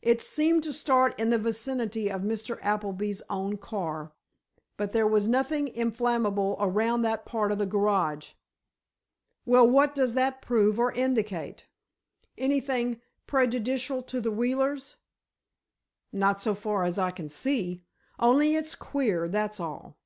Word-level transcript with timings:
It 0.00 0.22
seemed 0.22 0.62
to 0.62 0.72
start 0.72 1.14
in 1.20 1.28
the 1.28 1.36
vicinity 1.36 2.10
of 2.10 2.22
Mr. 2.22 2.58
Appleby's 2.62 3.20
own 3.28 3.58
car. 3.58 4.12
But 4.78 4.92
there 4.92 5.06
was 5.06 5.28
nothing 5.28 5.68
inflammable 5.68 6.56
around 6.58 7.02
that 7.02 7.26
part 7.26 7.52
of 7.52 7.58
the 7.58 7.66
garage." 7.66 8.30
"Well, 9.44 9.68
what 9.68 9.94
does 9.94 10.14
that 10.14 10.40
prove 10.40 10.78
or 10.78 10.90
indicate? 10.92 11.66
Anything 12.38 13.02
prejudicial 13.26 14.02
to 14.04 14.22
the 14.22 14.30
Wheelers?" 14.32 14.96
"Not 16.14 16.40
so 16.40 16.54
far 16.54 16.84
as 16.84 16.98
I 16.98 17.10
can 17.10 17.28
see. 17.28 17.84
Only 18.18 18.54
it's 18.56 18.74
queer, 18.74 19.28
that's 19.28 19.60
all." 19.60 19.98